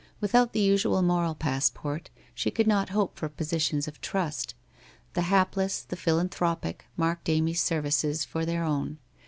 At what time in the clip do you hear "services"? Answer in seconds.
7.61-8.25